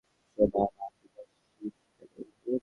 শোবানা, 0.37 0.85
চিল্লাচ্ছিস 0.97 1.73
কেন? 1.97 2.57